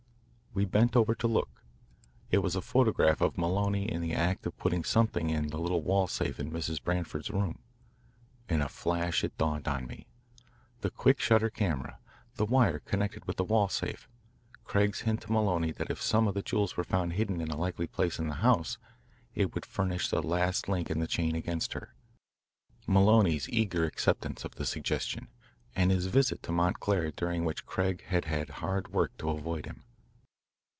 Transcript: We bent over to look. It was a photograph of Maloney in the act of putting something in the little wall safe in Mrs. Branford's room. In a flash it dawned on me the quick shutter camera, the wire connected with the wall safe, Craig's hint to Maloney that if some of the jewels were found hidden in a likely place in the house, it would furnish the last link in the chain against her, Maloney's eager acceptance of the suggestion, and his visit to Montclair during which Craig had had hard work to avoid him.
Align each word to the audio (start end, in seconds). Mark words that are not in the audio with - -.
We 0.53 0.65
bent 0.65 0.97
over 0.97 1.15
to 1.15 1.29
look. 1.29 1.63
It 2.29 2.39
was 2.39 2.57
a 2.57 2.61
photograph 2.61 3.21
of 3.21 3.37
Maloney 3.37 3.89
in 3.89 4.01
the 4.01 4.11
act 4.13 4.45
of 4.45 4.57
putting 4.57 4.83
something 4.83 5.29
in 5.29 5.47
the 5.47 5.57
little 5.57 5.81
wall 5.81 6.07
safe 6.07 6.41
in 6.41 6.51
Mrs. 6.51 6.83
Branford's 6.83 7.29
room. 7.31 7.59
In 8.49 8.61
a 8.61 8.67
flash 8.67 9.23
it 9.23 9.37
dawned 9.37 9.69
on 9.69 9.87
me 9.87 10.07
the 10.81 10.89
quick 10.89 11.21
shutter 11.21 11.49
camera, 11.49 11.99
the 12.35 12.45
wire 12.45 12.79
connected 12.79 13.23
with 13.25 13.37
the 13.37 13.45
wall 13.45 13.69
safe, 13.69 14.09
Craig's 14.65 15.01
hint 15.03 15.21
to 15.21 15.31
Maloney 15.31 15.71
that 15.71 15.89
if 15.89 16.01
some 16.01 16.27
of 16.27 16.33
the 16.33 16.41
jewels 16.41 16.75
were 16.75 16.83
found 16.83 17.13
hidden 17.13 17.39
in 17.39 17.49
a 17.49 17.55
likely 17.57 17.87
place 17.87 18.19
in 18.19 18.27
the 18.27 18.35
house, 18.43 18.77
it 19.33 19.55
would 19.55 19.65
furnish 19.65 20.09
the 20.09 20.21
last 20.21 20.67
link 20.67 20.91
in 20.91 20.99
the 20.99 21.07
chain 21.07 21.33
against 21.33 21.71
her, 21.71 21.95
Maloney's 22.85 23.47
eager 23.47 23.85
acceptance 23.85 24.43
of 24.43 24.55
the 24.55 24.65
suggestion, 24.65 25.29
and 25.77 25.91
his 25.91 26.07
visit 26.07 26.43
to 26.43 26.51
Montclair 26.51 27.11
during 27.11 27.45
which 27.45 27.65
Craig 27.65 28.03
had 28.07 28.25
had 28.25 28.49
hard 28.59 28.89
work 28.91 29.15
to 29.19 29.29
avoid 29.29 29.65
him. 29.65 29.85